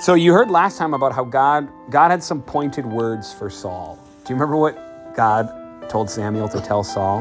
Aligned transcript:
So 0.00 0.14
you 0.14 0.32
heard 0.32 0.50
last 0.50 0.78
time 0.78 0.94
about 0.94 1.12
how 1.12 1.24
God 1.24 1.68
God 1.90 2.10
had 2.10 2.22
some 2.22 2.40
pointed 2.40 2.86
words 2.86 3.34
for 3.34 3.50
Saul. 3.50 3.98
Do 4.24 4.32
you 4.32 4.34
remember 4.34 4.56
what 4.56 5.14
God 5.14 5.90
told 5.90 6.08
Samuel 6.08 6.48
to 6.48 6.60
tell 6.62 6.82
Saul 6.82 7.20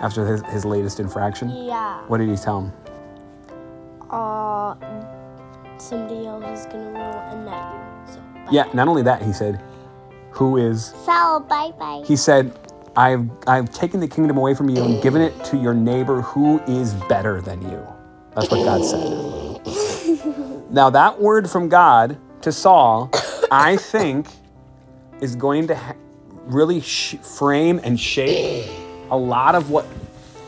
after 0.00 0.26
his, 0.26 0.40
his 0.46 0.64
latest 0.64 1.00
infraction? 1.00 1.50
Yeah. 1.50 2.00
What 2.06 2.16
did 2.18 2.30
he 2.30 2.36
tell 2.36 2.62
him? 2.62 2.72
Uh, 4.08 4.74
somebody 5.76 6.26
else 6.26 6.60
is 6.60 6.64
gonna 6.64 6.92
rule 6.92 6.96
and 6.96 7.44
not 7.44 7.74
you. 7.74 8.14
So. 8.14 8.20
bye. 8.20 8.48
Yeah, 8.50 8.64
not 8.72 8.88
only 8.88 9.02
that, 9.02 9.20
he 9.20 9.34
said, 9.34 9.62
"Who 10.30 10.56
is?" 10.56 10.94
So 11.04 11.44
bye 11.46 11.72
bye. 11.78 12.04
He 12.06 12.16
said, 12.16 12.58
"I've 12.96 13.28
I've 13.46 13.70
taken 13.70 14.00
the 14.00 14.08
kingdom 14.08 14.38
away 14.38 14.54
from 14.54 14.70
you 14.70 14.82
and 14.82 15.02
given 15.02 15.20
it 15.20 15.44
to 15.44 15.58
your 15.58 15.74
neighbor 15.74 16.22
who 16.22 16.58
is 16.60 16.94
better 16.94 17.42
than 17.42 17.60
you." 17.60 17.86
That's 18.34 18.50
what 18.50 18.64
God 18.64 18.82
said. 18.82 19.27
Now 20.70 20.90
that 20.90 21.20
word 21.20 21.48
from 21.48 21.68
God 21.68 22.18
to 22.42 22.52
Saul, 22.52 23.10
I 23.50 23.76
think, 23.76 24.28
is 25.20 25.34
going 25.36 25.66
to 25.68 25.74
ha- 25.74 25.94
really 26.46 26.80
sh- 26.80 27.16
frame 27.16 27.80
and 27.82 27.98
shape 27.98 28.70
a 29.10 29.16
lot 29.16 29.54
of 29.54 29.70
what 29.70 29.86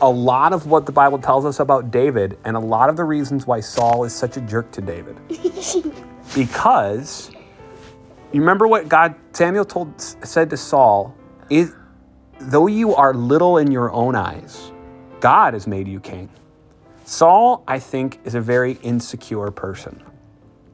a 0.01 0.09
lot 0.09 0.51
of 0.51 0.65
what 0.65 0.87
the 0.87 0.91
Bible 0.91 1.19
tells 1.19 1.45
us 1.45 1.59
about 1.59 1.91
David 1.91 2.37
and 2.43 2.57
a 2.57 2.59
lot 2.59 2.89
of 2.89 2.97
the 2.97 3.03
reasons 3.03 3.45
why 3.45 3.59
Saul 3.59 4.03
is 4.03 4.13
such 4.13 4.35
a 4.35 4.41
jerk 4.41 4.71
to 4.71 4.81
David. 4.81 5.15
because 6.35 7.29
you 8.31 8.39
remember 8.39 8.67
what 8.67 8.89
God 8.89 9.15
Samuel 9.33 9.65
told 9.65 9.99
said 10.01 10.49
to 10.49 10.57
Saul 10.57 11.15
is 11.49 11.75
though 12.39 12.67
you 12.67 12.95
are 12.95 13.13
little 13.13 13.57
in 13.57 13.71
your 13.71 13.91
own 13.91 14.15
eyes, 14.15 14.71
God 15.19 15.53
has 15.53 15.67
made 15.67 15.87
you 15.87 15.99
king. 15.99 16.29
Saul, 17.05 17.63
I 17.67 17.77
think, 17.77 18.19
is 18.23 18.35
a 18.35 18.41
very 18.41 18.73
insecure 18.83 19.51
person. 19.51 20.01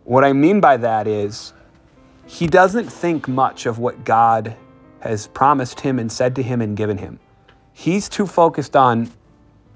What 0.08 0.24
I 0.24 0.32
mean 0.32 0.62
by 0.62 0.78
that 0.78 1.06
is 1.06 1.52
he 2.28 2.48
doesn't 2.48 2.90
think 2.90 3.28
much 3.28 3.66
of 3.66 3.78
what 3.78 4.06
God 4.06 4.56
has 5.02 5.28
promised 5.28 5.82
him 5.82 6.00
and 6.00 6.10
said 6.10 6.34
to 6.38 6.42
him 6.42 6.62
and 6.62 6.78
given 6.78 6.98
him. 6.98 7.20
He's 7.74 8.08
too 8.08 8.26
focused 8.26 8.78
on, 8.78 9.12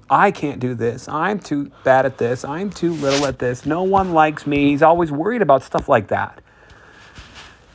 I 0.08 0.30
can't 0.30 0.58
do 0.58 0.74
this. 0.74 1.06
I'm 1.06 1.38
too 1.38 1.70
bad 1.84 2.06
at 2.06 2.16
this. 2.16 2.46
I'm 2.46 2.70
too 2.70 2.94
little 2.94 3.26
at 3.26 3.38
this. 3.38 3.66
No 3.66 3.82
one 3.82 4.14
likes 4.14 4.46
me. 4.46 4.70
He's 4.70 4.80
always 4.80 5.12
worried 5.12 5.42
about 5.42 5.64
stuff 5.64 5.86
like 5.86 6.08
that. 6.08 6.40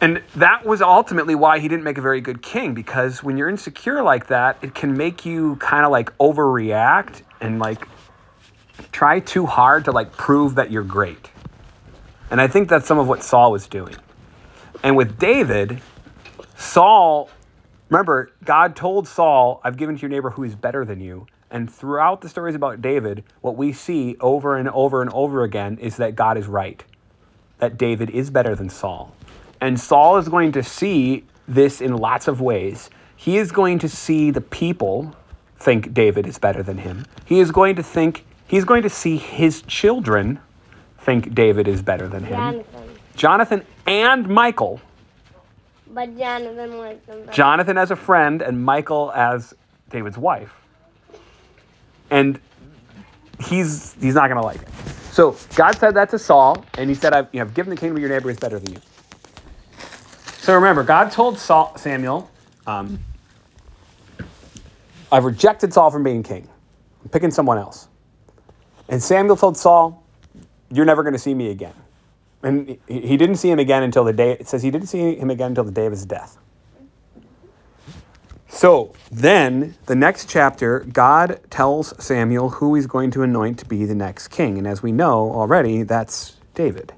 And 0.01 0.23
that 0.35 0.65
was 0.65 0.81
ultimately 0.81 1.35
why 1.35 1.59
he 1.59 1.67
didn't 1.67 1.83
make 1.83 1.99
a 1.99 2.01
very 2.01 2.21
good 2.21 2.41
king 2.41 2.73
because 2.73 3.21
when 3.21 3.37
you're 3.37 3.49
insecure 3.49 4.01
like 4.01 4.25
that, 4.29 4.57
it 4.63 4.73
can 4.73 4.97
make 4.97 5.27
you 5.27 5.57
kind 5.57 5.85
of 5.85 5.91
like 5.91 6.09
overreact 6.17 7.21
and 7.39 7.59
like 7.59 7.87
try 8.91 9.19
too 9.19 9.45
hard 9.45 9.85
to 9.85 9.91
like 9.91 10.11
prove 10.13 10.55
that 10.55 10.71
you're 10.71 10.81
great. 10.81 11.29
And 12.29 12.41
I 12.41 12.47
think 12.47 12.69
that's 12.69 12.85
some 12.85 12.99
of 12.99 13.07
what 13.07 13.23
Saul 13.23 13.51
was 13.51 13.67
doing. 13.67 13.95
And 14.83 14.95
with 14.95 15.17
David, 15.17 15.81
Saul, 16.55 17.29
remember, 17.89 18.31
God 18.43 18.75
told 18.75 19.07
Saul, 19.07 19.61
I've 19.63 19.77
given 19.77 19.95
to 19.95 20.01
your 20.01 20.09
neighbor 20.09 20.29
who 20.29 20.43
is 20.43 20.55
better 20.55 20.85
than 20.85 20.99
you. 20.99 21.27
And 21.49 21.71
throughout 21.71 22.21
the 22.21 22.29
stories 22.29 22.55
about 22.55 22.81
David, 22.81 23.23
what 23.41 23.55
we 23.55 23.71
see 23.71 24.17
over 24.19 24.57
and 24.57 24.69
over 24.69 25.01
and 25.01 25.09
over 25.13 25.43
again 25.43 25.77
is 25.79 25.97
that 25.97 26.15
God 26.15 26.37
is 26.37 26.47
right, 26.47 26.83
that 27.59 27.77
David 27.77 28.09
is 28.09 28.29
better 28.29 28.55
than 28.55 28.69
Saul. 28.69 29.15
And 29.61 29.79
Saul 29.79 30.17
is 30.17 30.27
going 30.27 30.51
to 30.51 30.63
see 30.63 31.23
this 31.47 31.79
in 31.79 31.95
lots 31.95 32.27
of 32.27 32.41
ways. 32.41 32.89
He 33.15 33.37
is 33.37 33.51
going 33.51 33.79
to 33.79 33.89
see 33.89 34.29
the 34.29 34.41
people 34.41 35.15
think 35.57 35.93
David 35.93 36.27
is 36.27 36.37
better 36.37 36.61
than 36.61 36.77
him. 36.77 37.05
He 37.25 37.39
is 37.39 37.51
going 37.51 37.77
to 37.77 37.83
think, 37.83 38.25
he's 38.47 38.65
going 38.65 38.83
to 38.83 38.89
see 38.89 39.17
his 39.17 39.61
children 39.63 40.39
think 41.07 41.33
David 41.33 41.69
is 41.69 41.81
better 41.81 42.09
than 42.09 42.25
him. 42.25 42.35
Jonathan. 42.35 42.97
Jonathan 43.15 43.65
and 43.87 44.27
Michal. 44.27 44.81
But 45.87 46.17
Jonathan 46.17 46.77
likes 46.77 47.05
them 47.05 47.19
better. 47.21 47.31
Jonathan 47.31 47.77
as 47.77 47.91
a 47.91 47.95
friend 47.95 48.41
and 48.41 48.65
Michal 48.65 49.13
as 49.13 49.53
David's 49.89 50.17
wife. 50.17 50.53
And 52.11 52.41
he's 53.39 53.93
he's 54.01 54.15
not 54.15 54.27
going 54.27 54.39
to 54.39 54.45
like 54.45 54.61
it. 54.61 54.67
So 55.13 55.37
God 55.55 55.77
said 55.77 55.95
that 55.95 56.09
to 56.09 56.19
Saul, 56.19 56.65
and 56.77 56.89
he 56.89 56.95
said, 56.95 57.13
I've, 57.13 57.29
you 57.31 57.39
know, 57.39 57.45
I've 57.45 57.53
given 57.53 57.69
the 57.69 57.77
kingdom 57.77 57.95
to 57.95 58.01
your 58.01 58.09
neighbor 58.09 58.29
is 58.29 58.37
better 58.37 58.59
than 58.59 58.73
you. 58.73 58.81
So 60.39 60.53
remember, 60.53 60.83
God 60.83 61.11
told 61.11 61.39
Saul, 61.39 61.75
Samuel, 61.77 62.29
um, 62.67 62.99
I've 65.09 65.23
rejected 65.23 65.73
Saul 65.73 65.89
from 65.89 66.03
being 66.03 66.21
king. 66.21 66.49
I'm 67.01 67.09
picking 67.09 67.31
someone 67.31 67.57
else. 67.57 67.87
And 68.89 69.01
Samuel 69.01 69.37
told 69.37 69.57
Saul, 69.57 70.03
You're 70.71 70.85
never 70.85 71.03
going 71.03 71.13
to 71.13 71.19
see 71.19 71.33
me 71.33 71.49
again. 71.49 71.73
And 72.43 72.77
he, 72.87 73.01
he 73.01 73.17
didn't 73.17 73.37
see 73.37 73.49
him 73.49 73.59
again 73.59 73.83
until 73.83 74.03
the 74.03 74.13
day, 74.13 74.31
it 74.33 74.47
says 74.47 74.63
he 74.63 74.71
didn't 74.71 74.87
see 74.87 75.15
him 75.17 75.29
again 75.29 75.47
until 75.51 75.63
the 75.63 75.71
day 75.71 75.85
of 75.85 75.91
his 75.91 76.05
death. 76.05 76.37
So 78.49 78.93
then, 79.11 79.75
the 79.85 79.95
next 79.95 80.29
chapter, 80.29 80.79
God 80.91 81.39
tells 81.49 81.93
Samuel 82.03 82.49
who 82.49 82.75
he's 82.75 82.87
going 82.87 83.11
to 83.11 83.21
anoint 83.23 83.59
to 83.59 83.65
be 83.65 83.85
the 83.85 83.93
next 83.95 84.29
king. 84.29 84.57
And 84.57 84.65
as 84.65 84.81
we 84.81 84.91
know 84.91 85.31
already, 85.31 85.83
that's 85.83 86.37
David. 86.55 86.93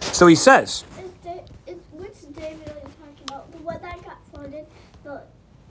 So 0.00 0.26
he 0.28 0.34
says, 0.36 0.84
Is, 0.98 1.10
da- 1.24 1.44
is 1.66 1.78
which 1.92 2.14
David 2.34 2.68
are 2.68 2.74
you 2.74 2.90
talking 3.00 3.24
about? 3.26 3.50
The 3.52 3.58
one 3.58 3.82
that 3.82 4.04
got 4.04 4.18
flooded? 4.32 4.66
The 5.02 5.22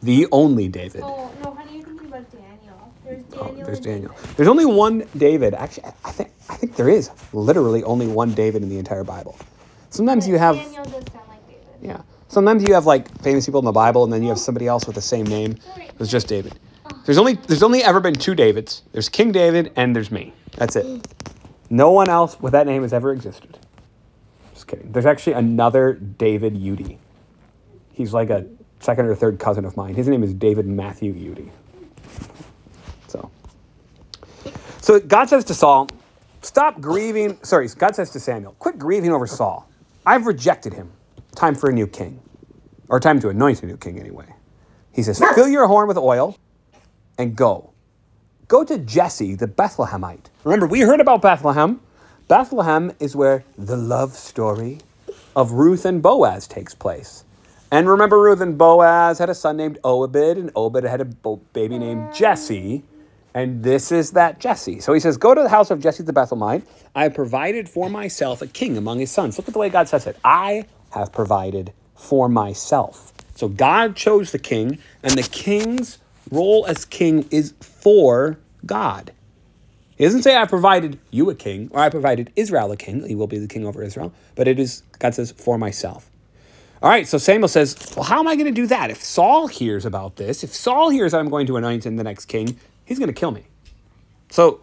the 0.03 0.27
only 0.31 0.67
David. 0.67 1.01
oh 1.03 1.31
no, 1.43 1.51
honey, 1.55 1.77
you're 1.77 1.85
thinking 1.85 2.07
about 2.07 2.29
Daniel. 2.31 2.93
There's 3.03 3.23
Oh, 3.33 3.45
Daniel. 3.47 3.65
there's 3.65 3.77
and 3.77 3.85
Daniel. 3.85 4.13
David. 4.13 4.35
There's 4.37 4.49
only 4.49 4.65
one 4.65 5.03
David. 5.17 5.53
Actually, 5.55 5.85
I 6.05 6.11
think 6.11 6.29
I 6.36 6.36
think 6.57 6.75
there 6.75 6.89
is 6.89 7.09
literally 7.33 7.83
only 7.83 8.07
one 8.07 8.33
David 8.33 8.63
in 8.63 8.69
the 8.69 8.77
entire 8.77 9.03
Bible. 9.03 9.37
Sometimes 9.89 10.27
you 10.27 10.37
have 10.37 10.55
Daniel 10.55 10.83
does 10.83 10.93
sound 10.93 11.27
like 11.29 11.47
David. 11.47 11.65
yeah. 11.81 12.01
Sometimes 12.27 12.63
you 12.63 12.73
have 12.73 12.85
like 12.85 13.09
famous 13.21 13.45
people 13.45 13.59
in 13.59 13.65
the 13.65 13.71
Bible, 13.71 14.03
and 14.03 14.11
then 14.11 14.21
you 14.21 14.29
have 14.29 14.39
somebody 14.39 14.67
else 14.67 14.85
with 14.85 14.95
the 14.95 15.01
same 15.01 15.25
name. 15.25 15.55
It 15.77 15.97
was 15.97 16.11
just 16.11 16.27
David. 16.27 16.59
Oh. 16.85 17.01
There's 17.05 17.17
only 17.17 17.33
there's 17.33 17.63
only 17.63 17.83
ever 17.83 17.99
been 17.99 18.15
two 18.15 18.35
Davids. 18.35 18.83
There's 18.91 19.09
King 19.09 19.31
David 19.31 19.71
and 19.75 19.95
there's 19.95 20.11
me. 20.11 20.33
That's 20.57 20.75
it. 20.75 21.07
No 21.69 21.91
one 21.91 22.09
else 22.09 22.39
with 22.39 22.53
that 22.53 22.65
name 22.65 22.81
has 22.81 22.93
ever 22.93 23.11
existed. 23.13 23.57
Just 24.53 24.67
kidding. 24.67 24.91
There's 24.91 25.05
actually 25.05 25.33
another 25.33 25.93
David 25.93 26.55
Udy. 26.55 26.97
He's 27.93 28.13
like 28.13 28.29
a 28.29 28.45
second 28.79 29.05
or 29.05 29.15
third 29.15 29.39
cousin 29.39 29.65
of 29.65 29.75
mine. 29.75 29.95
His 29.95 30.07
name 30.07 30.23
is 30.23 30.33
David 30.33 30.65
Matthew 30.65 31.11
Udy. 31.13 31.51
So, 33.07 33.31
so 34.81 34.99
God 34.99 35.29
says 35.29 35.43
to 35.45 35.53
Saul, 35.53 35.89
"Stop 36.57 36.81
grieving." 36.81 37.37
Sorry, 37.43 37.67
God 37.67 37.95
says 37.95 38.09
to 38.09 38.19
Samuel, 38.19 38.55
"Quit 38.57 38.79
grieving 38.79 39.11
over 39.11 39.27
Saul. 39.27 39.67
I've 40.07 40.25
rejected 40.25 40.73
him. 40.73 40.89
Time 41.35 41.53
for 41.53 41.69
a 41.69 41.71
new 41.71 41.85
king, 41.85 42.19
or 42.89 42.99
time 42.99 43.19
to 43.19 43.29
anoint 43.29 43.61
a 43.61 43.67
new 43.67 43.77
king 43.77 43.99
anyway." 43.99 44.25
He 44.91 45.03
says, 45.03 45.21
"Fill 45.35 45.49
your 45.49 45.67
horn 45.67 45.87
with 45.87 45.99
oil, 45.99 46.35
and 47.15 47.35
go. 47.35 47.69
Go 48.47 48.63
to 48.63 48.79
Jesse 48.79 49.35
the 49.35 49.47
Bethlehemite. 49.47 50.31
Remember, 50.43 50.65
we 50.65 50.81
heard 50.81 50.99
about 50.99 51.21
Bethlehem. 51.21 51.79
Bethlehem 52.27 52.91
is 52.99 53.15
where 53.15 53.43
the 53.55 53.77
love 53.77 54.15
story 54.15 54.79
of 55.35 55.51
Ruth 55.51 55.85
and 55.85 56.01
Boaz 56.01 56.47
takes 56.47 56.73
place." 56.73 57.23
And 57.69 57.87
remember, 57.87 58.19
Ruth 58.19 58.41
and 58.41 58.57
Boaz 58.57 59.19
had 59.19 59.29
a 59.29 59.35
son 59.35 59.57
named 59.57 59.77
Obed, 59.83 60.39
and 60.39 60.49
Obed 60.55 60.85
had 60.85 61.01
a 61.01 61.05
baby 61.53 61.77
named 61.77 62.15
Jesse. 62.15 62.83
And 63.33 63.63
this 63.63 63.91
is 63.91 64.11
that 64.11 64.39
Jesse. 64.39 64.79
So 64.79 64.93
he 64.93 64.99
says, 64.99 65.17
Go 65.17 65.35
to 65.35 65.41
the 65.41 65.49
house 65.49 65.69
of 65.69 65.79
Jesse 65.79 66.03
the 66.03 66.13
Bethlehemite. 66.13 66.63
I 66.95 67.03
have 67.03 67.13
provided 67.13 67.69
for 67.69 67.89
myself 67.89 68.41
a 68.41 68.47
king 68.47 68.77
among 68.77 68.99
his 68.99 69.11
sons. 69.11 69.37
Look 69.37 69.47
at 69.47 69.53
the 69.53 69.59
way 69.59 69.69
God 69.69 69.87
says 69.87 70.07
it. 70.07 70.17
I 70.23 70.65
have 70.91 71.11
provided 71.11 71.73
for 71.95 72.29
myself. 72.29 73.13
So 73.35 73.47
God 73.47 73.95
chose 73.95 74.31
the 74.31 74.39
king, 74.39 74.79
and 75.03 75.13
the 75.13 75.23
king's 75.23 75.99
role 76.31 76.65
as 76.65 76.85
king 76.85 77.27
is 77.29 77.53
for 77.61 78.39
God. 78.65 79.11
He 79.97 80.03
doesn't 80.03 80.23
say, 80.23 80.37
I 80.37 80.45
provided 80.45 80.99
you 81.09 81.29
a 81.29 81.35
king, 81.35 81.69
or 81.71 81.79
I 81.79 81.89
provided 81.89 82.31
Israel 82.35 82.71
a 82.71 82.77
king. 82.77 83.07
He 83.07 83.15
will 83.15 83.27
be 83.27 83.39
the 83.39 83.47
king 83.47 83.65
over 83.65 83.83
Israel. 83.83 84.13
But 84.35 84.47
it 84.47 84.59
is, 84.59 84.83
God 84.99 85.15
says, 85.15 85.31
for 85.31 85.57
myself. 85.57 86.09
All 86.81 86.89
right, 86.89 87.07
so 87.07 87.17
Samuel 87.17 87.47
says, 87.47 87.75
Well, 87.95 88.05
how 88.05 88.19
am 88.19 88.27
I 88.27 88.35
going 88.35 88.45
to 88.45 88.51
do 88.51 88.67
that? 88.67 88.91
If 88.91 89.03
Saul 89.03 89.47
hears 89.47 89.85
about 89.85 90.17
this, 90.17 90.43
if 90.43 90.53
Saul 90.53 90.89
hears 90.89 91.13
I'm 91.15 91.29
going 91.29 91.47
to 91.47 91.57
anoint 91.57 91.87
him 91.87 91.95
the 91.95 92.03
next 92.03 92.25
king, 92.25 92.59
he's 92.87 92.97
going 92.97 93.07
to 93.07 93.13
kill 93.13 93.31
me. 93.31 93.45
So 94.31 94.61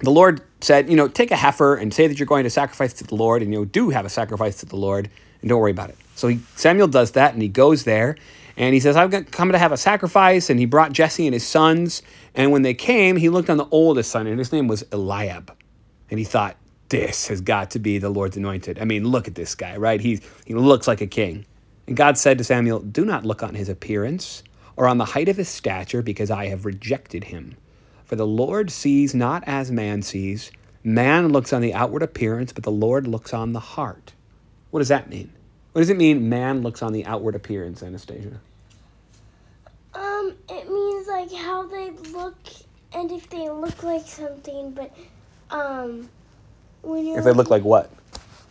the 0.00 0.10
Lord 0.10 0.40
said, 0.60 0.90
You 0.90 0.96
know, 0.96 1.06
take 1.06 1.30
a 1.30 1.36
heifer 1.36 1.76
and 1.76 1.94
say 1.94 2.06
that 2.06 2.18
you're 2.18 2.26
going 2.26 2.44
to 2.44 2.50
sacrifice 2.50 2.92
to 2.94 3.04
the 3.04 3.14
Lord, 3.14 3.42
and 3.42 3.52
you 3.52 3.60
know, 3.60 3.64
do 3.64 3.90
have 3.90 4.04
a 4.04 4.08
sacrifice 4.08 4.56
to 4.58 4.66
the 4.66 4.76
Lord, 4.76 5.08
and 5.40 5.48
don't 5.48 5.60
worry 5.60 5.70
about 5.70 5.90
it. 5.90 5.96
So 6.16 6.28
he, 6.28 6.40
Samuel 6.56 6.88
does 6.88 7.12
that, 7.12 7.34
and 7.34 7.42
he 7.42 7.48
goes 7.48 7.84
there, 7.84 8.16
and 8.56 8.74
he 8.74 8.80
says, 8.80 8.96
I've 8.96 9.10
got- 9.10 9.30
come 9.30 9.52
to 9.52 9.58
have 9.58 9.72
a 9.72 9.76
sacrifice, 9.76 10.50
and 10.50 10.58
he 10.58 10.66
brought 10.66 10.92
Jesse 10.92 11.26
and 11.26 11.34
his 11.34 11.46
sons. 11.46 12.02
And 12.34 12.50
when 12.50 12.62
they 12.62 12.74
came, 12.74 13.16
he 13.16 13.28
looked 13.28 13.50
on 13.50 13.58
the 13.58 13.68
oldest 13.70 14.10
son, 14.10 14.26
and 14.26 14.38
his 14.38 14.50
name 14.52 14.66
was 14.66 14.84
Eliab. 14.92 15.54
And 16.10 16.18
he 16.18 16.24
thought, 16.24 16.56
this 16.88 17.28
has 17.28 17.40
got 17.40 17.72
to 17.72 17.78
be 17.78 17.98
the 17.98 18.08
Lord's 18.08 18.36
anointed. 18.36 18.78
I 18.78 18.84
mean, 18.84 19.08
look 19.08 19.28
at 19.28 19.34
this 19.34 19.54
guy, 19.54 19.76
right? 19.76 20.00
He, 20.00 20.20
he 20.46 20.54
looks 20.54 20.86
like 20.86 21.00
a 21.00 21.06
king. 21.06 21.44
And 21.86 21.96
God 21.96 22.16
said 22.16 22.38
to 22.38 22.44
Samuel, 22.44 22.80
Do 22.80 23.04
not 23.04 23.24
look 23.24 23.42
on 23.42 23.54
his 23.54 23.68
appearance 23.68 24.42
or 24.76 24.86
on 24.86 24.98
the 24.98 25.04
height 25.06 25.28
of 25.28 25.36
his 25.36 25.48
stature, 25.48 26.02
because 26.02 26.30
I 26.30 26.46
have 26.46 26.64
rejected 26.64 27.24
him. 27.24 27.56
For 28.04 28.16
the 28.16 28.26
Lord 28.26 28.70
sees 28.70 29.14
not 29.14 29.42
as 29.46 29.70
man 29.70 30.02
sees. 30.02 30.52
Man 30.84 31.28
looks 31.30 31.52
on 31.52 31.62
the 31.62 31.74
outward 31.74 32.02
appearance, 32.02 32.52
but 32.52 32.62
the 32.62 32.70
Lord 32.70 33.06
looks 33.08 33.34
on 33.34 33.52
the 33.52 33.60
heart. 33.60 34.12
What 34.70 34.80
does 34.80 34.88
that 34.88 35.08
mean? 35.08 35.32
What 35.72 35.80
does 35.80 35.90
it 35.90 35.96
mean, 35.96 36.28
man 36.28 36.62
looks 36.62 36.82
on 36.82 36.92
the 36.92 37.04
outward 37.06 37.34
appearance, 37.34 37.82
Anastasia? 37.82 38.40
Um, 39.94 40.34
it 40.48 40.70
means 40.70 41.08
like 41.08 41.32
how 41.32 41.66
they 41.66 41.90
look 42.12 42.36
and 42.92 43.10
if 43.10 43.28
they 43.28 43.48
look 43.50 43.82
like 43.82 44.06
something, 44.06 44.70
but 44.70 44.94
um, 45.50 46.08
when 46.82 47.06
you're 47.06 47.18
If 47.18 47.24
they 47.24 47.32
look 47.32 47.50
like 47.50 47.62
what? 47.64 47.90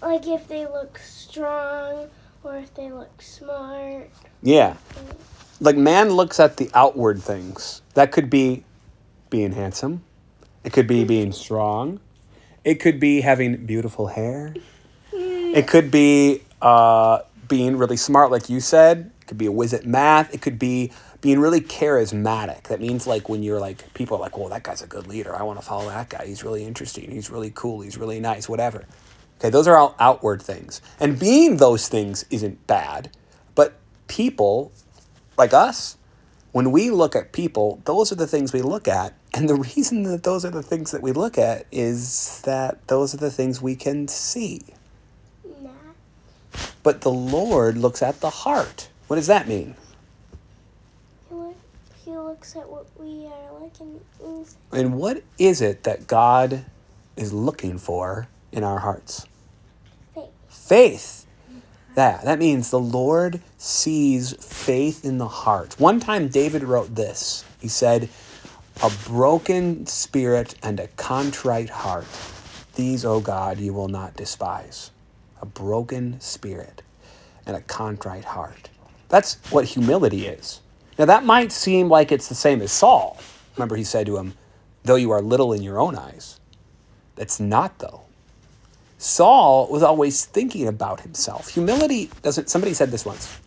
like 0.02 0.28
if 0.28 0.48
they 0.48 0.66
look 0.66 1.00
strong 1.00 2.10
or 2.44 2.58
if 2.58 2.74
they 2.76 2.92
look 2.92 3.22
smart. 3.22 4.10
Yeah. 4.44 4.76
Like 5.60 5.78
man 5.78 6.10
looks 6.10 6.40
at 6.40 6.58
the 6.58 6.70
outward 6.74 7.22
things. 7.22 7.82
That 7.94 8.12
could 8.12 8.30
be 8.30 8.64
being 9.30 9.54
handsome. 9.54 10.04
It 10.64 10.74
could 10.74 10.88
be 10.88 11.04
being 11.04 11.32
strong. 11.32 12.00
It 12.64 12.76
could 12.76 13.00
be 13.00 13.22
having 13.22 13.66
beautiful 13.66 14.08
hair. 14.08 14.56
It 15.14 15.68
could 15.68 15.92
be 15.92 16.42
uh, 16.62 17.20
being 17.48 17.78
really 17.78 17.98
smart, 17.98 18.32
like 18.32 18.50
you 18.50 18.60
said. 18.60 19.12
It 19.22 19.28
could 19.28 19.38
be 19.38 19.46
a 19.46 19.52
whiz 19.52 19.74
at 19.74 19.86
math. 19.86 20.34
It 20.34 20.42
could 20.42 20.58
be 20.58 20.92
being 21.22 21.40
really 21.40 21.62
charismatic. 21.62 22.64
That 22.64 22.82
means 22.82 23.08
like 23.08 23.30
when 23.30 23.44
you're 23.44 23.60
like 23.60 23.94
people 23.94 24.18
are 24.18 24.20
like, 24.20 24.38
"Well, 24.38 24.50
that 24.50 24.64
guy's 24.64 24.82
a 24.82 24.88
good 24.88 25.08
leader. 25.08 25.36
I 25.36 25.44
want 25.44 25.60
to 25.60 25.66
follow 25.66 25.88
that 25.90 26.10
guy. 26.10 26.26
He's 26.26 26.44
really 26.44 26.66
interesting. 26.66 27.10
He's 27.12 27.30
really 27.30 27.52
cool. 27.54 27.82
He's 27.82 27.98
really 27.98 28.20
nice. 28.20 28.50
Whatever." 28.50 28.86
Okay, 29.40 29.50
those 29.50 29.68
are 29.68 29.78
all 29.78 29.96
outward 30.00 30.42
things, 30.42 30.82
and 31.00 31.20
being 31.20 31.58
those 31.58 31.88
things 31.88 32.26
isn't 32.30 32.66
bad. 32.68 33.12
But 33.54 33.78
people 34.08 34.72
like 35.38 35.54
us, 35.54 35.98
when 36.52 36.72
we 36.72 36.90
look 36.90 37.16
at 37.16 37.34
people, 37.34 37.82
those 37.86 38.12
are 38.12 38.16
the 38.16 38.28
things 38.28 38.54
we 38.54 38.62
look 38.62 38.88
at. 38.88 39.14
And 39.34 39.50
the 39.50 39.56
reason 39.56 40.04
that 40.04 40.24
those 40.24 40.46
are 40.46 40.52
the 40.52 40.64
things 40.64 40.92
that 40.92 41.02
we 41.02 41.12
look 41.12 41.38
at 41.38 41.66
is 41.72 42.42
that 42.46 42.88
those 42.88 43.14
are 43.14 43.18
the 43.18 43.30
things 43.30 43.62
we 43.62 43.76
can 43.76 44.08
see. 44.08 44.62
Nah. 45.62 45.70
But 46.84 47.02
the 47.02 47.12
Lord 47.12 47.78
looks 47.78 48.02
at 48.02 48.22
the 48.22 48.30
heart. 48.30 48.88
What 49.08 49.18
does 49.18 49.28
that 49.28 49.48
mean? 49.48 49.76
He, 51.28 51.36
look, 51.36 51.58
he 52.06 52.12
looks 52.12 52.56
at 52.56 52.70
what 52.70 52.88
we 52.98 53.26
are 53.26 53.60
like 53.60 53.78
and. 53.82 54.00
And 54.72 54.96
what 54.96 55.24
is 55.38 55.62
it 55.62 55.84
that 55.84 56.08
God 56.08 56.66
is 57.16 57.34
looking 57.34 57.78
for 57.78 58.28
in 58.52 58.64
our 58.64 58.80
hearts? 58.80 59.28
Faith. 60.14 60.30
Faith. 60.48 61.25
That 61.96 62.26
that 62.26 62.40
means 62.40 62.70
the 62.70 62.80
Lord 62.80 63.42
sees 63.58 64.34
faith 64.44 65.04
in 65.04 65.18
the 65.18 65.28
heart. 65.28 65.80
One 65.80 66.00
time 66.00 66.28
David 66.28 66.64
wrote 66.64 66.94
this. 66.94 67.46
He 67.60 67.70
said, 67.70 68.10
"A 68.84 68.92
broken 69.08 69.86
spirit 69.88 70.56
and 70.62 70.80
a 70.80 70.88
contrite 70.90 71.70
heart, 71.70 72.06
these, 72.76 73.06
O 73.06 73.22
God, 73.22 73.60
you 73.60 73.74
will 73.74 73.88
not 73.88 74.16
despise." 74.16 74.92
A 75.42 75.46
broken 75.46 76.20
spirit 76.20 76.82
and 77.46 77.56
a 77.56 77.62
contrite 77.62 78.26
heart. 78.26 78.70
That's 79.08 79.38
what 79.50 79.66
humility 79.66 80.28
is. 80.28 80.62
Now 80.98 81.06
that 81.06 81.26
might 81.26 81.52
seem 81.52 81.90
like 81.90 82.12
it's 82.12 82.28
the 82.28 82.36
same 82.36 82.62
as 82.62 82.72
Saul. 82.72 83.18
Remember 83.56 83.76
he 83.76 83.84
said 83.84 84.06
to 84.08 84.18
him, 84.18 84.34
"Though 84.84 84.96
you 84.96 85.12
are 85.12 85.22
little 85.22 85.54
in 85.54 85.62
your 85.62 85.80
own 85.80 85.96
eyes." 85.96 86.40
That's 87.16 87.40
not 87.40 87.80
though. 87.80 88.02
Saul 88.98 89.68
was 89.70 89.84
always 89.84 90.26
thinking 90.26 90.68
about 90.68 91.02
himself. 91.02 91.50
Humility 91.50 92.10
doesn't, 92.22 92.50
somebody 92.50 92.74
said 92.74 92.92
this 92.92 93.06
once 93.06 93.40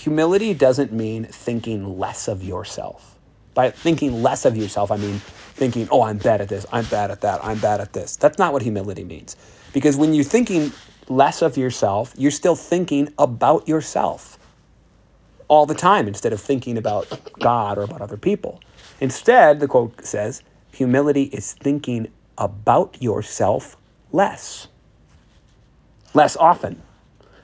humility 0.00 0.54
doesn't 0.54 0.92
mean 0.92 1.24
thinking 1.24 1.98
less 1.98 2.26
of 2.26 2.42
yourself. 2.42 3.18
By 3.52 3.70
thinking 3.70 4.22
less 4.22 4.46
of 4.46 4.56
yourself, 4.56 4.90
I 4.90 4.96
mean 4.96 5.18
thinking, 5.18 5.88
oh, 5.90 6.02
I'm 6.02 6.16
bad 6.16 6.40
at 6.40 6.48
this, 6.48 6.64
I'm 6.72 6.86
bad 6.86 7.10
at 7.10 7.20
that, 7.20 7.44
I'm 7.44 7.58
bad 7.58 7.82
at 7.82 7.92
this. 7.92 8.16
That's 8.16 8.38
not 8.38 8.54
what 8.54 8.62
humility 8.62 9.04
means. 9.04 9.36
Because 9.74 9.98
when 9.98 10.14
you're 10.14 10.24
thinking 10.24 10.72
less 11.08 11.42
of 11.42 11.58
yourself, 11.58 12.14
you're 12.16 12.30
still 12.30 12.56
thinking 12.56 13.12
about 13.18 13.68
yourself 13.68 14.38
all 15.48 15.66
the 15.66 15.74
time 15.74 16.08
instead 16.08 16.32
of 16.32 16.40
thinking 16.40 16.78
about 16.78 17.06
God 17.38 17.76
or 17.76 17.82
about 17.82 18.00
other 18.00 18.16
people. 18.16 18.60
Instead, 19.00 19.60
the 19.60 19.68
quote 19.68 20.06
says, 20.06 20.42
humility 20.72 21.24
is 21.24 21.52
thinking 21.52 22.08
about 22.38 23.02
yourself 23.02 23.76
less 24.12 24.68
less 26.14 26.36
often. 26.36 26.82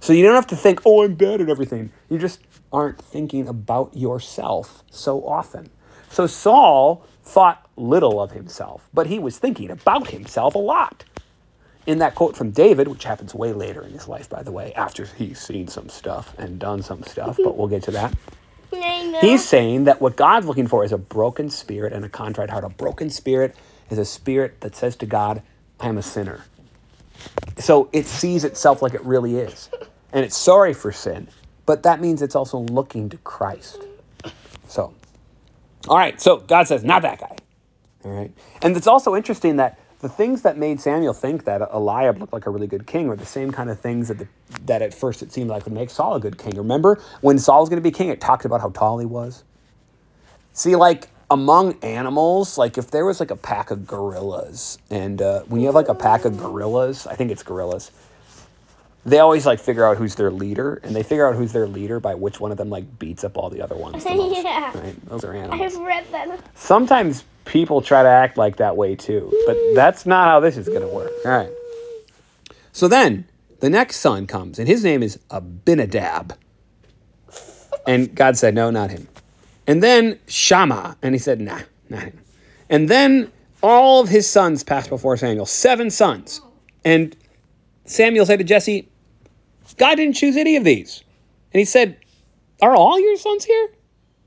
So 0.01 0.13
you 0.13 0.23
don't 0.23 0.35
have 0.35 0.47
to 0.49 0.57
think, 0.57 0.83
oh, 0.85 1.05
I'm 1.05 1.15
bad 1.15 1.41
at 1.41 1.49
everything. 1.49 1.91
You 2.09 2.19
just 2.19 2.41
aren't 2.73 3.01
thinking 3.01 3.49
about 3.49 3.97
yourself 3.97 4.83
so 4.91 5.27
often. 5.27 5.71
So 6.11 6.27
Saul 6.27 7.05
thought 7.23 7.69
little 7.77 8.21
of 8.21 8.31
himself, 8.33 8.89
but 8.95 9.07
he 9.07 9.19
was 9.19 9.39
thinking 9.39 9.71
about 9.71 10.09
himself 10.11 10.55
a 10.55 10.59
lot. 10.59 11.05
In 11.87 11.99
that 11.99 12.15
quote 12.15 12.37
from 12.37 12.51
David, 12.51 12.89
which 12.89 13.05
happens 13.05 13.35
way 13.35 13.53
later 13.53 13.83
in 13.83 13.93
his 13.93 14.09
life, 14.09 14.29
by 14.29 14.43
the 14.43 14.51
way, 14.51 14.73
after 14.75 15.05
he's 15.07 15.41
seen 15.41 15.69
some 15.69 15.89
stuff 15.89 16.35
and 16.39 16.59
done 16.59 16.83
some 16.83 17.03
stuff, 17.05 17.37
but 17.43 17.57
we'll 17.57 17.69
get 17.69 17.85
to 17.85 17.93
that. 17.93 18.15
He's 19.21 19.45
saying 19.45 19.85
that 19.85 20.01
what 20.01 20.17
God's 20.17 20.47
looking 20.47 20.67
for 20.67 20.85
is 20.85 20.93
a 20.93 20.99
broken 20.99 21.49
spirit 21.49 21.93
and 21.93 22.05
a 22.05 22.09
contrite 22.09 22.51
heart. 22.51 22.65
A 22.65 22.69
broken 22.69 23.11
spirit 23.11 23.55
is 23.91 23.99
a 23.99 24.05
spirit 24.05 24.61
that 24.61 24.75
says 24.75 24.97
to 24.97 25.07
God, 25.07 25.43
I'm 25.81 25.97
a 25.97 26.03
sinner. 26.03 26.45
So 27.59 27.89
it 27.93 28.07
sees 28.07 28.45
itself 28.45 28.83
like 28.83 28.95
it 28.95 29.05
really 29.05 29.37
is. 29.37 29.71
And 30.13 30.25
it's 30.25 30.37
sorry 30.37 30.73
for 30.75 30.93
sin, 30.93 31.29
but 31.65 31.83
that 31.83 32.01
means 32.01 32.23
it's 32.23 32.37
also 32.37 32.59
looking 32.59 33.09
to 33.11 33.17
Christ. 33.19 33.83
So, 34.69 34.95
all 35.89 35.97
right, 35.97 36.21
so 36.21 36.39
God 36.39 36.67
says, 36.69 36.85
not 36.85 37.03
that 37.03 37.21
guy. 37.21 37.37
All 38.05 38.13
right. 38.13 38.33
And 38.63 38.77
it's 38.77 38.87
also 38.87 39.17
interesting 39.17 39.57
that 39.57 39.79
the 40.01 40.09
things 40.09 40.43
that 40.43 40.59
made 40.59 40.81
Samuel 40.81 41.15
think 41.15 41.45
that 41.45 41.63
Eliab 41.73 42.19
looked 42.19 42.33
like 42.33 42.47
a 42.47 42.51
really 42.51 42.67
good 42.67 42.87
king 42.87 43.09
were 43.09 43.17
the 43.17 43.27
same 43.27 43.51
kind 43.51 43.71
of 43.71 43.81
things 43.81 44.09
that, 44.09 44.19
the, 44.19 44.29
that 44.67 44.83
at 44.83 44.93
first 44.95 45.23
it 45.23 45.33
seemed 45.33 45.51
like 45.51 45.65
would 45.65 45.75
make 45.75 45.91
Saul 45.91 46.15
a 46.15 46.21
good 46.21 46.39
king. 46.39 46.55
Remember 46.57 47.01
when 47.23 47.39
Saul 47.39 47.61
was 47.61 47.69
going 47.69 47.83
to 47.83 47.83
be 47.83 47.91
king, 47.91 48.11
it 48.11 48.21
talked 48.21 48.45
about 48.45 48.61
how 48.61 48.69
tall 48.71 48.99
he 48.99 49.07
was? 49.07 49.43
See, 50.53 50.77
like 50.77 51.09
among 51.31 51.79
animals, 51.83 52.57
like 52.59 52.79
if 52.79 52.91
there 52.91 53.05
was 53.05 53.21
like 53.21 53.31
a 53.31 53.37
pack 53.37 53.71
of 53.71 53.87
gorillas, 53.87 54.79
and 54.91 55.21
uh, 55.21 55.41
when 55.43 55.61
you 55.61 55.67
have 55.67 55.75
like 55.75 55.89
a 55.89 55.95
pack 55.95 56.25
of 56.25 56.37
gorillas, 56.39 57.07
I 57.07 57.17
think 57.17 57.31
it's 57.31 57.43
gorillas, 57.43 57.91
they 59.05 59.19
always 59.19 59.47
like 59.47 59.59
figure 59.61 59.85
out 59.85 59.97
who's 59.97 60.15
their 60.15 60.31
leader, 60.31 60.81
and 60.83 60.95
they 60.95 61.03
figure 61.03 61.29
out 61.29 61.37
who's 61.37 61.53
their 61.53 61.67
leader 61.67 62.01
by 62.01 62.15
which 62.15 62.41
one 62.41 62.51
of 62.53 62.59
them 62.59 62.71
like 62.71 62.99
beats 62.99 63.25
up 63.25 63.37
all 63.37 63.51
the 63.51 63.61
other 63.63 63.77
ones. 63.77 64.05
the 64.05 64.11
most, 64.15 64.45
Yeah. 64.45 64.79
Right? 64.79 65.07
Those 65.09 65.25
are 65.25 65.33
animals. 65.33 65.77
I've 65.77 65.83
read 65.83 66.05
that. 66.13 66.41
Sometimes 66.57 67.25
people 67.45 67.81
try 67.81 68.03
to 68.03 68.09
act 68.09 68.37
like 68.37 68.57
that 68.57 68.77
way 68.77 68.95
too, 68.97 69.33
but 69.47 69.57
that's 69.75 70.07
not 70.07 70.27
how 70.29 70.41
this 70.41 70.57
is 70.57 70.69
going 70.69 70.83
to 70.83 70.89
work. 70.89 71.13
All 71.25 71.31
right. 71.33 71.51
So 72.73 72.89
then 72.89 73.27
the 73.61 73.71
next 73.71 73.97
son 73.97 74.27
comes, 74.27 74.59
and 74.59 74.69
his 74.69 74.85
name 74.85 75.03
is 75.03 75.19
Abinadab. 75.31 76.37
And 77.87 78.15
God 78.15 78.37
said, 78.37 78.55
No, 78.55 78.71
not 78.71 78.91
him. 78.91 79.09
And 79.67 79.83
then 79.83 80.19
Shammah, 80.29 80.97
and 81.03 81.15
he 81.15 81.19
said, 81.19 81.41
Nah, 81.41 81.61
him. 81.89 82.19
And 82.69 82.89
then 82.89 83.31
all 83.63 84.01
of 84.01 84.09
his 84.09 84.29
sons 84.29 84.63
passed 84.63 84.91
before 84.91 85.17
Samuel, 85.17 85.47
seven 85.47 85.91
sons. 85.91 86.41
And 86.85 87.17
Samuel 87.85 88.27
said 88.27 88.39
to 88.39 88.45
Jesse, 88.45 88.89
God 89.77 89.97
didn't 89.97 90.15
choose 90.15 90.37
any 90.37 90.57
of 90.57 90.65
these. 90.65 91.03
And 91.53 91.59
he 91.59 91.65
said, 91.65 91.97
Are 92.63 92.75
all 92.75 93.01
your 93.01 93.17
sons 93.17 93.45
here? 93.45 93.71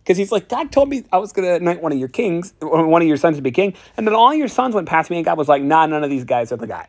Because 0.03 0.17
he's 0.17 0.31
like, 0.31 0.49
God 0.49 0.71
told 0.71 0.89
me 0.89 1.03
I 1.11 1.17
was 1.19 1.31
going 1.31 1.47
to 1.47 1.55
anoint 1.55 1.81
one 1.81 1.91
of 1.91 1.99
your 1.99 2.07
kings, 2.07 2.53
one 2.61 3.01
of 3.01 3.07
your 3.07 3.17
sons 3.17 3.37
to 3.37 3.41
be 3.41 3.51
king. 3.51 3.75
And 3.95 4.07
then 4.07 4.15
all 4.15 4.33
your 4.33 4.47
sons 4.47 4.73
went 4.75 4.89
past 4.89 5.09
me, 5.09 5.17
and 5.17 5.25
God 5.25 5.37
was 5.37 5.47
like, 5.47 5.61
Nah, 5.61 5.85
none 5.85 6.03
of 6.03 6.09
these 6.09 6.25
guys 6.25 6.51
are 6.51 6.57
the 6.57 6.67
guy. 6.67 6.87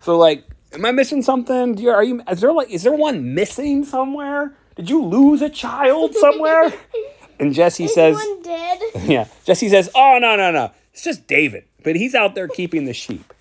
So, 0.00 0.16
like, 0.16 0.44
am 0.72 0.84
I 0.84 0.92
missing 0.92 1.22
something? 1.22 1.76
You, 1.76 1.90
are 1.90 2.04
you, 2.04 2.22
is 2.30 2.40
there 2.40 2.52
like, 2.52 2.70
is 2.70 2.82
there 2.82 2.92
one 2.94 3.34
missing 3.34 3.84
somewhere? 3.84 4.54
Did 4.76 4.88
you 4.88 5.04
lose 5.04 5.42
a 5.42 5.50
child 5.50 6.14
somewhere? 6.14 6.72
and 7.40 7.54
Jesse 7.54 7.88
says, 7.88 8.16
dead. 8.42 8.80
yeah. 9.04 9.26
Jesse 9.44 9.68
says, 9.68 9.90
"Oh 9.94 10.18
no, 10.20 10.36
no, 10.36 10.50
no. 10.50 10.70
It's 10.92 11.02
just 11.02 11.26
David, 11.26 11.64
but 11.82 11.96
he's 11.96 12.14
out 12.14 12.34
there 12.34 12.48
keeping 12.48 12.84
the 12.84 12.92
sheep." 12.92 13.32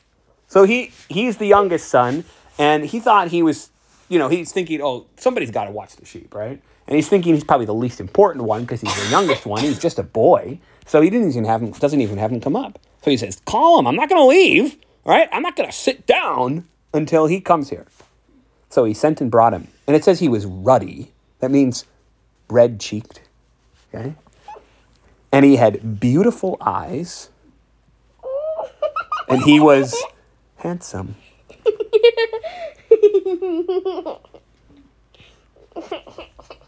So 0.47 0.63
he 0.63 0.91
he's 1.09 1.37
the 1.37 1.45
youngest 1.45 1.89
son, 1.89 2.23
and 2.57 2.85
he 2.85 2.99
thought 2.99 3.29
he 3.29 3.43
was, 3.43 3.69
you 4.07 4.19
know, 4.19 4.29
he's 4.29 4.51
thinking, 4.51 4.81
"Oh, 4.81 5.05
somebody's 5.17 5.51
got 5.51 5.65
to 5.65 5.71
watch 5.71 5.95
the 5.95 6.05
sheep, 6.05 6.33
right?" 6.33 6.61
And 6.87 6.95
he's 6.95 7.07
thinking 7.07 7.35
he's 7.35 7.43
probably 7.43 7.67
the 7.67 7.73
least 7.73 7.99
important 7.99 8.45
one 8.45 8.61
because 8.61 8.81
he's 8.81 9.03
the 9.03 9.09
youngest 9.11 9.45
one. 9.45 9.61
He's 9.61 9.77
just 9.77 9.99
a 9.99 10.03
boy, 10.03 10.59
so 10.85 11.01
he 11.01 11.09
didn't 11.09 11.29
even 11.29 11.45
have 11.45 11.61
him. 11.61 11.71
Doesn't 11.71 12.01
even 12.01 12.17
have 12.17 12.31
him 12.31 12.41
come 12.41 12.55
up. 12.55 12.79
So 13.03 13.11
he 13.11 13.17
says, 13.17 13.41
"Call 13.45 13.79
him. 13.79 13.87
I'm 13.87 13.95
not 13.95 14.09
going 14.09 14.21
to 14.21 14.27
leave. 14.27 14.77
All 15.05 15.13
right. 15.13 15.29
I'm 15.31 15.41
not 15.41 15.55
going 15.55 15.69
to 15.69 15.75
sit 15.75 16.05
down 16.05 16.67
until 16.93 17.27
he 17.27 17.41
comes 17.41 17.69
here." 17.69 17.85
So 18.69 18.85
he 18.85 18.93
sent 18.93 19.19
and 19.19 19.31
brought 19.31 19.53
him, 19.53 19.67
and 19.87 19.95
it 19.95 20.03
says 20.03 20.19
he 20.19 20.29
was 20.29 20.45
ruddy. 20.45 21.11
That 21.39 21.49
means 21.49 21.85
red 22.49 22.79
cheeked. 22.79 23.21
Okay. 23.93 24.15
And 25.31 25.45
he 25.45 25.55
had 25.57 25.99
beautiful 25.99 26.57
eyes. 26.61 27.29
And 29.27 29.43
he 29.43 29.59
was 29.59 29.95
handsome. 30.57 31.15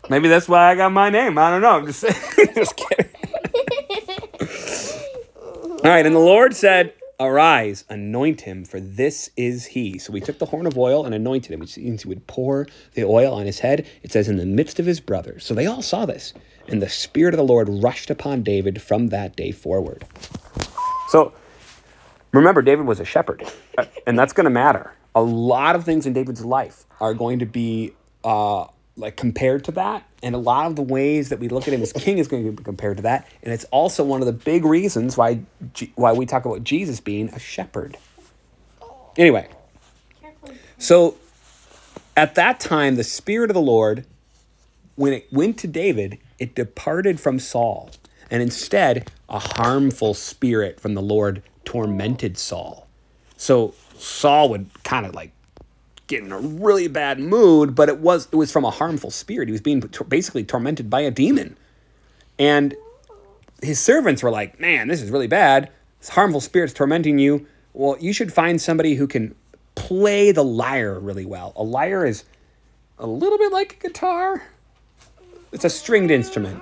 Maybe 0.10 0.28
that's 0.28 0.48
why 0.48 0.72
I 0.72 0.76
got 0.76 0.92
my 0.92 1.10
name. 1.10 1.38
I 1.38 1.50
don't 1.50 1.62
know. 1.62 1.78
I'm 1.78 1.86
just, 1.86 2.02
just 2.56 2.76
kidding. 2.76 3.10
All 5.64 5.80
right. 5.84 6.06
And 6.06 6.16
the 6.16 6.20
Lord 6.20 6.56
said, 6.56 6.94
Arise, 7.22 7.86
anoint 7.88 8.42
him, 8.42 8.66
for 8.66 8.80
this 8.80 9.30
is 9.38 9.68
he. 9.68 10.00
So 10.00 10.12
we 10.12 10.20
took 10.20 10.40
the 10.40 10.48
horn 10.48 10.66
of 10.66 10.76
oil 10.76 11.06
and 11.06 11.14
anointed 11.14 11.52
him, 11.52 11.60
which 11.60 11.78
means 11.78 12.02
he 12.02 12.10
would 12.10 12.26
pour 12.26 12.66
the 12.96 13.04
oil 13.04 13.36
on 13.36 13.46
his 13.46 13.60
head. 13.60 13.88
It 14.02 14.12
says, 14.12 14.28
in 14.28 14.38
the 14.38 14.46
midst 14.46 14.80
of 14.80 14.88
his 14.88 15.00
brothers. 15.00 15.46
So 15.46 15.54
they 15.54 15.68
all 15.68 15.84
saw 15.84 16.08
this. 16.08 16.34
And 16.68 16.82
the 16.82 16.90
Spirit 16.90 17.36
of 17.36 17.38
the 17.38 17.44
Lord 17.44 17.70
rushed 17.70 18.10
upon 18.10 18.42
David 18.42 18.82
from 18.82 19.10
that 19.10 19.36
day 19.36 19.52
forward. 19.52 20.04
So 21.10 21.34
remember, 22.32 22.64
David 22.64 22.88
was 22.88 23.00
a 23.00 23.06
shepherd, 23.06 23.44
uh, 23.78 23.86
and 24.08 24.18
that's 24.18 24.34
going 24.34 24.46
to 24.46 24.50
matter. 24.50 24.92
A 25.14 25.22
lot 25.22 25.76
of 25.76 25.84
things 25.84 26.08
in 26.08 26.14
David's 26.14 26.44
life 26.44 26.86
are 27.00 27.14
going 27.14 27.38
to 27.38 27.46
be 27.46 27.94
uh, 28.24 28.66
like 28.98 29.16
compared 29.16 29.64
to 29.66 29.72
that, 29.74 30.04
and 30.22 30.36
a 30.36 30.38
lot 30.38 30.68
of 30.68 30.76
the 30.76 30.82
ways 30.82 31.30
that 31.30 31.40
we 31.40 31.50
look 31.50 31.68
at 31.68 31.74
him 31.74 31.82
as 31.82 31.94
king 31.94 32.18
is 32.18 32.28
going 32.28 32.46
to 32.46 32.52
be 32.52 32.64
compared 32.64 32.98
to 32.98 33.04
that. 33.04 33.28
And 33.42 33.54
it's 33.54 33.66
also 33.66 34.04
one 34.04 34.22
of 34.22 34.26
the 34.26 34.34
big 34.34 34.66
reasons 34.66 35.18
why 35.18 35.42
why 35.96 36.14
we 36.14 36.26
talk 36.26 36.46
about 36.46 36.64
Jesus 36.64 37.00
being 37.00 37.30
a 37.30 37.40
shepherd. 37.40 37.98
Anyway, 39.18 39.48
so 40.78 41.16
at 42.16 42.36
that 42.36 42.60
time, 42.60 42.96
the 42.96 43.04
Spirit 43.04 43.50
of 43.50 43.54
the 43.54 43.62
Lord, 43.62 44.06
when 44.96 45.14
it 45.14 45.28
went 45.32 45.58
to 45.60 45.68
David, 45.68 46.20
it 46.40 46.56
departed 46.56 47.20
from 47.20 47.40
Saul, 47.40 47.92
and 48.30 48.42
instead 48.42 49.10
a 49.30 49.40
harmful 49.40 50.14
spirit 50.14 50.80
from 50.80 50.94
the 50.94 51.02
Lord 51.02 51.42
tormented 51.66 52.38
Saul. 52.38 52.88
So 53.38 53.74
Saul 53.98 54.50
would 54.50 54.70
kind 54.84 55.06
of 55.06 55.16
like 55.16 55.32
in 56.20 56.32
a 56.32 56.40
really 56.40 56.88
bad 56.88 57.20
mood, 57.20 57.76
but 57.76 57.90
it 57.90 58.00
was 58.00 58.28
it 58.32 58.36
was 58.36 58.52
from 58.52 58.66
a 58.66 58.70
harmful 58.70 59.12
spirit. 59.12 59.48
He 59.48 59.52
was 59.52 59.62
being 59.62 59.82
basically 60.08 60.44
tormented 60.44 60.90
by 60.90 61.02
a 61.02 61.12
demon, 61.12 61.58
and 62.38 62.76
his 63.62 63.80
servants 63.80 64.24
were 64.24 64.32
like, 64.32 64.60
"Man, 64.60 64.88
this 64.88 65.02
is 65.02 65.10
really 65.10 65.28
bad. 65.28 65.70
This 66.00 66.10
harmful 66.10 66.42
spirit's 66.42 66.74
tormenting 66.74 67.20
you. 67.20 67.46
Well, 67.74 67.98
you 68.00 68.14
should 68.14 68.34
find 68.34 68.62
somebody 68.62 68.96
who 68.96 69.08
can 69.08 69.36
play 69.76 70.32
the 70.32 70.44
lyre 70.44 71.00
really 71.00 71.26
well. 71.26 71.54
A 71.56 71.64
lyre 71.64 72.06
is 72.06 72.24
a 73.00 73.08
little 73.08 73.38
bit 73.38 73.52
like 73.52 73.78
a 73.80 73.88
guitar. 73.88 74.44
It's 75.52 75.66
a 75.66 75.70
stringed 75.70 76.12
instrument." 76.12 76.62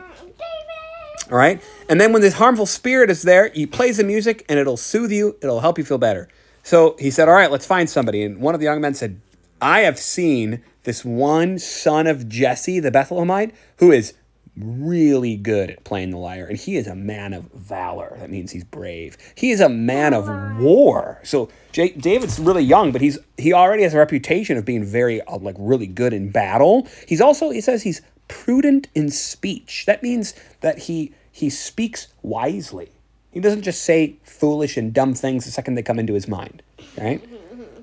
All 1.31 1.37
right. 1.37 1.61
And 1.87 2.01
then 2.01 2.11
when 2.11 2.21
this 2.21 2.33
harmful 2.33 2.65
spirit 2.65 3.09
is 3.09 3.21
there, 3.21 3.49
he 3.49 3.67
plays 3.67 3.97
the 3.97 4.03
music 4.03 4.45
and 4.49 4.57
it'll 4.57 4.77
soothe 4.77 5.11
you, 5.11 5.37
it'll 5.41 5.59
help 5.59 5.77
you 5.77 5.83
feel 5.83 5.99
better. 5.99 6.27
So 6.63 6.95
he 6.99 7.11
said, 7.11 7.27
All 7.27 7.35
right, 7.35 7.51
let's 7.51 7.65
find 7.65 7.89
somebody. 7.89 8.23
And 8.23 8.41
one 8.41 8.55
of 8.55 8.59
the 8.59 8.65
young 8.65 8.81
men 8.81 8.95
said, 8.95 9.21
I 9.61 9.81
have 9.81 9.99
seen 9.99 10.63
this 10.83 11.03
one 11.03 11.59
son 11.59 12.07
of 12.07 12.29
Jesse, 12.29 12.79
the 12.79 12.91
Bethlehemite, 12.91 13.51
who 13.77 13.91
is 13.91 14.13
really 14.59 15.37
good 15.37 15.71
at 15.71 15.83
playing 15.83 16.11
the 16.11 16.17
lyre. 16.17 16.45
And 16.45 16.57
he 16.57 16.75
is 16.75 16.87
a 16.87 16.95
man 16.95 17.33
of 17.33 17.45
valor. 17.53 18.15
That 18.19 18.29
means 18.29 18.51
he's 18.51 18.63
brave. 18.63 19.17
He 19.35 19.51
is 19.51 19.61
a 19.61 19.69
man 19.69 20.13
of 20.13 20.27
war. 20.59 21.19
So 21.23 21.49
J- 21.71 21.93
David's 21.93 22.39
really 22.39 22.63
young, 22.63 22.91
but 22.91 23.01
he's 23.01 23.17
he 23.37 23.53
already 23.53 23.83
has 23.83 23.93
a 23.93 23.97
reputation 23.97 24.57
of 24.57 24.65
being 24.65 24.83
very 24.83 25.21
uh, 25.21 25.37
like 25.37 25.55
really 25.57 25.87
good 25.87 26.13
in 26.13 26.31
battle. 26.31 26.87
He's 27.07 27.21
also 27.21 27.51
he 27.51 27.61
says 27.61 27.83
he's 27.83 28.01
prudent 28.27 28.87
in 28.95 29.09
speech. 29.09 29.85
That 29.85 30.03
means 30.03 30.33
that 30.61 30.79
he 30.79 31.13
he 31.31 31.49
speaks 31.49 32.07
wisely. 32.21 32.91
He 33.31 33.39
doesn't 33.39 33.61
just 33.61 33.83
say 33.83 34.17
foolish 34.23 34.75
and 34.75 34.93
dumb 34.93 35.13
things 35.13 35.45
the 35.45 35.51
second 35.51 35.75
they 35.75 35.83
come 35.83 35.99
into 35.99 36.13
his 36.13 36.27
mind, 36.27 36.63
right? 36.97 37.21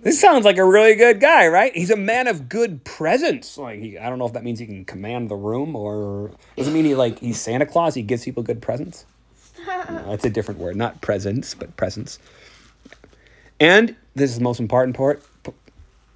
This 0.02 0.20
sounds 0.20 0.44
like 0.44 0.58
a 0.58 0.64
really 0.64 0.94
good 0.94 1.20
guy, 1.20 1.48
right? 1.48 1.74
He's 1.74 1.90
a 1.90 1.96
man 1.96 2.26
of 2.28 2.48
good 2.48 2.84
presence. 2.84 3.58
Like 3.58 3.80
he, 3.80 3.98
I 3.98 4.08
don't 4.08 4.18
know 4.18 4.26
if 4.26 4.32
that 4.32 4.44
means 4.44 4.58
he 4.58 4.66
can 4.66 4.84
command 4.84 5.28
the 5.28 5.36
room 5.36 5.76
or 5.76 6.32
does 6.56 6.68
it 6.68 6.72
mean 6.72 6.84
he 6.84 6.94
like 6.94 7.18
he's 7.18 7.40
Santa 7.40 7.66
Claus? 7.66 7.94
He 7.94 8.02
gives 8.02 8.24
people 8.24 8.42
good 8.42 8.62
presents. 8.62 9.06
No, 9.66 10.04
that's 10.08 10.24
a 10.24 10.30
different 10.30 10.60
word, 10.60 10.76
not 10.76 11.00
presence, 11.00 11.54
but 11.54 11.76
presence. 11.76 12.18
And 13.58 13.96
this 14.14 14.30
is 14.30 14.38
the 14.38 14.44
most 14.44 14.60
important 14.60 14.96
part. 14.96 15.22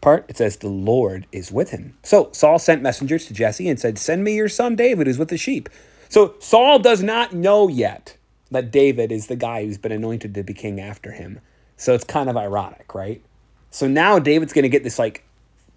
Part 0.00 0.24
it 0.28 0.38
says 0.38 0.56
the 0.56 0.68
Lord 0.68 1.26
is 1.30 1.52
with 1.52 1.70
him. 1.70 1.98
So 2.02 2.30
Saul 2.32 2.58
sent 2.58 2.80
messengers 2.80 3.26
to 3.26 3.34
Jesse 3.34 3.68
and 3.68 3.78
said, 3.78 3.98
"Send 3.98 4.24
me 4.24 4.34
your 4.34 4.48
son 4.48 4.74
David, 4.74 5.06
who's 5.06 5.18
with 5.18 5.28
the 5.28 5.36
sheep." 5.36 5.68
So 6.08 6.34
Saul 6.38 6.78
does 6.78 7.02
not 7.02 7.34
know 7.34 7.68
yet 7.68 8.16
that 8.50 8.70
David 8.70 9.12
is 9.12 9.26
the 9.26 9.36
guy 9.36 9.64
who's 9.64 9.78
been 9.78 9.92
anointed 9.92 10.34
to 10.34 10.42
be 10.42 10.54
king 10.54 10.80
after 10.80 11.12
him. 11.12 11.40
So 11.76 11.94
it's 11.94 12.04
kind 12.04 12.28
of 12.28 12.36
ironic, 12.36 12.94
right? 12.94 13.22
So 13.70 13.86
now 13.88 14.18
David's 14.18 14.52
going 14.52 14.62
to 14.64 14.68
get 14.68 14.82
this 14.84 14.98
like 14.98 15.24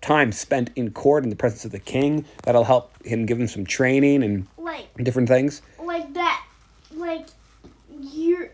time 0.01 0.31
spent 0.31 0.69
in 0.75 0.91
court 0.91 1.23
in 1.23 1.29
the 1.29 1.35
presence 1.35 1.63
of 1.65 1.71
the 1.71 1.79
king 1.79 2.25
that'll 2.43 2.63
help 2.65 2.91
him 3.05 3.25
give 3.25 3.39
him 3.39 3.47
some 3.47 3.65
training 3.65 4.23
and 4.23 4.47
Like, 4.57 4.87
different 4.97 5.29
things. 5.29 5.61
like 5.79 6.13
that. 6.13 6.43
Like, 6.95 7.27
you're. 8.01 8.49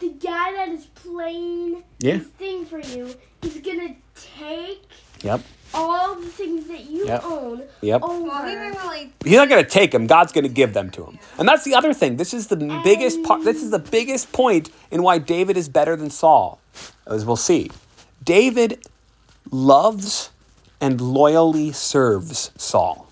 The 0.00 0.08
guy 0.10 0.52
that 0.52 0.68
is 0.70 0.86
playing 0.86 1.84
Yeah. 2.00 2.18
this 2.18 2.26
thing 2.38 2.66
for 2.66 2.80
you 2.80 3.14
is 3.42 3.58
gonna 3.58 3.94
take 4.36 4.82
Yep. 5.22 5.40
all 5.72 6.16
the 6.16 6.26
things 6.26 6.66
that 6.66 6.90
you 6.90 7.06
Yep. 7.06 7.24
own 7.24 7.62
Yep. 7.82 8.02
over. 8.02 8.24
Well, 8.26 8.90
he. 8.92 9.12
He's 9.24 9.36
not 9.36 9.48
going 9.48 9.62
to 9.62 9.68
take 9.70 9.92
them 9.92 10.06
God's 10.08 10.32
going 10.32 10.44
to 10.44 10.48
give 10.50 10.72
them 10.74 10.90
to 10.90 11.04
him. 11.04 11.18
And 11.38 11.48
that's 11.48 11.64
the 11.64 11.74
other 11.74 11.92
thing. 11.92 12.16
This 12.16 12.32
is 12.34 12.48
the 12.48 12.56
biggest 12.82 13.22
part. 13.22 13.44
This 13.44 13.62
is 13.62 13.70
the 13.70 13.78
biggest 13.78 14.32
point 14.32 14.70
in 14.90 15.02
why 15.02 15.18
David 15.18 15.56
is 15.56 15.68
better 15.68 15.94
than 15.96 16.10
Saul, 16.10 16.58
as 17.06 17.24
we'll 17.24 17.36
see. 17.36 17.70
David 18.24 18.86
loves 19.50 20.30
and 20.80 21.00
loyally 21.00 21.72
serves 21.72 22.50
Saul. 22.56 23.10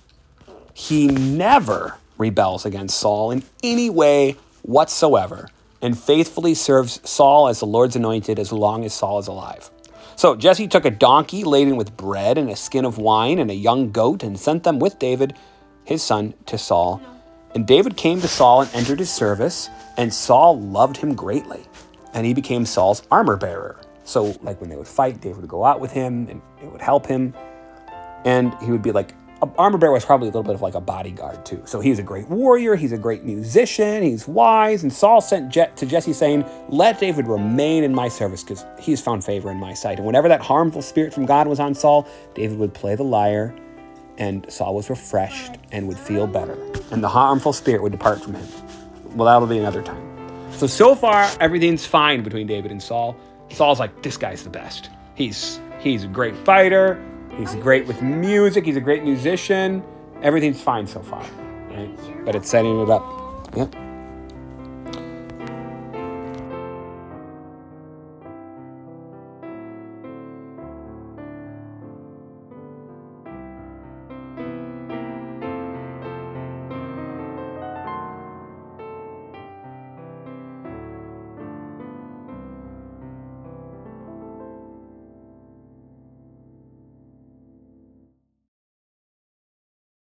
He 0.74 1.06
never 1.06 1.96
rebels 2.18 2.64
against 2.64 2.98
Saul 2.98 3.30
in 3.30 3.42
any 3.62 3.90
way 3.90 4.36
whatsoever 4.62 5.48
and 5.82 5.98
faithfully 5.98 6.54
serves 6.54 7.00
Saul 7.08 7.48
as 7.48 7.60
the 7.60 7.66
Lord's 7.66 7.96
anointed 7.96 8.38
as 8.38 8.52
long 8.52 8.84
as 8.84 8.94
Saul 8.94 9.18
is 9.18 9.28
alive. 9.28 9.70
So 10.16 10.34
Jesse 10.34 10.68
took 10.68 10.84
a 10.84 10.90
donkey 10.90 11.44
laden 11.44 11.76
with 11.76 11.96
bread 11.96 12.38
and 12.38 12.48
a 12.48 12.56
skin 12.56 12.84
of 12.84 12.98
wine 12.98 13.38
and 13.38 13.50
a 13.50 13.54
young 13.54 13.92
goat 13.92 14.22
and 14.22 14.38
sent 14.38 14.64
them 14.64 14.78
with 14.78 14.98
David, 14.98 15.34
his 15.84 16.02
son, 16.02 16.34
to 16.46 16.56
Saul. 16.56 17.00
And 17.54 17.66
David 17.66 17.96
came 17.96 18.20
to 18.20 18.28
Saul 18.28 18.62
and 18.62 18.74
entered 18.74 18.98
his 18.98 19.12
service, 19.12 19.68
and 19.96 20.12
Saul 20.12 20.60
loved 20.60 20.96
him 20.96 21.14
greatly. 21.14 21.64
And 22.14 22.26
he 22.26 22.34
became 22.34 22.64
Saul's 22.64 23.02
armor 23.10 23.36
bearer. 23.36 23.76
So, 24.06 24.34
like 24.42 24.60
when 24.60 24.70
they 24.70 24.76
would 24.76 24.88
fight, 24.88 25.20
David 25.20 25.40
would 25.42 25.50
go 25.50 25.64
out 25.64 25.80
with 25.80 25.92
him 25.92 26.28
and 26.28 26.40
it 26.62 26.70
would 26.70 26.80
help 26.80 27.06
him. 27.06 27.34
And 28.24 28.54
he 28.62 28.70
would 28.70 28.82
be 28.82 28.92
like, 28.92 29.14
armor 29.58 29.78
bearer 29.78 29.92
was 29.92 30.04
probably 30.04 30.28
a 30.28 30.30
little 30.30 30.42
bit 30.42 30.54
of 30.54 30.62
like 30.62 30.74
a 30.74 30.80
bodyguard 30.80 31.44
too. 31.44 31.62
So 31.66 31.80
he's 31.80 31.98
a 31.98 32.02
great 32.02 32.28
warrior, 32.28 32.76
he's 32.76 32.92
a 32.92 32.98
great 32.98 33.24
musician, 33.24 34.02
he's 34.02 34.26
wise. 34.26 34.82
And 34.82 34.92
Saul 34.92 35.20
sent 35.20 35.52
Je- 35.52 35.70
to 35.76 35.86
Jesse 35.86 36.12
saying, 36.12 36.44
Let 36.68 36.98
David 37.00 37.26
remain 37.26 37.84
in 37.84 37.94
my 37.94 38.08
service 38.08 38.42
because 38.42 38.64
he's 38.78 39.00
found 39.00 39.24
favor 39.24 39.50
in 39.50 39.58
my 39.58 39.74
sight. 39.74 39.98
And 39.98 40.06
whenever 40.06 40.28
that 40.28 40.40
harmful 40.40 40.82
spirit 40.82 41.12
from 41.12 41.26
God 41.26 41.46
was 41.46 41.60
on 41.60 41.74
Saul, 41.74 42.08
David 42.34 42.58
would 42.58 42.72
play 42.72 42.94
the 42.94 43.04
lyre 43.04 43.54
and 44.18 44.50
Saul 44.50 44.74
was 44.74 44.88
refreshed 44.88 45.56
and 45.72 45.86
would 45.88 45.98
feel 45.98 46.26
better. 46.26 46.56
And 46.90 47.02
the 47.02 47.08
harmful 47.08 47.52
spirit 47.52 47.82
would 47.82 47.92
depart 47.92 48.22
from 48.22 48.34
him. 48.34 48.46
Well, 49.14 49.26
that'll 49.26 49.48
be 49.48 49.58
another 49.58 49.82
time. 49.82 50.02
So, 50.52 50.66
so 50.66 50.94
far, 50.94 51.30
everything's 51.40 51.84
fine 51.84 52.22
between 52.22 52.46
David 52.46 52.70
and 52.70 52.82
Saul. 52.82 53.16
Saul's 53.50 53.80
like, 53.80 54.02
this 54.02 54.16
guy's 54.16 54.42
the 54.42 54.50
best. 54.50 54.90
He's 55.14 55.60
he's 55.78 56.04
a 56.04 56.08
great 56.08 56.36
fighter. 56.36 57.02
He's 57.36 57.54
great 57.56 57.86
with 57.86 58.02
music. 58.02 58.64
He's 58.64 58.76
a 58.76 58.80
great 58.80 59.04
musician. 59.04 59.82
Everything's 60.22 60.60
fine 60.60 60.86
so 60.86 61.00
far, 61.00 61.22
right? 61.70 62.24
But 62.24 62.34
it's 62.34 62.48
setting 62.48 62.80
it 62.80 62.90
up. 62.90 63.02
Yep. 63.56 63.85